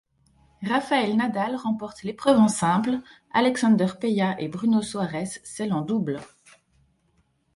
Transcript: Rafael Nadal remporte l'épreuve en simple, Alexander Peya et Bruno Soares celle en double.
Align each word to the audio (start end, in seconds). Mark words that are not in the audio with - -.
Rafael 0.63 1.15
Nadal 1.15 1.55
remporte 1.55 2.01
l'épreuve 2.01 2.39
en 2.39 2.47
simple, 2.47 3.01
Alexander 3.33 3.85
Peya 4.01 4.35
et 4.41 4.47
Bruno 4.47 4.81
Soares 4.81 5.37
celle 5.43 5.73
en 5.73 5.81
double. 5.83 6.19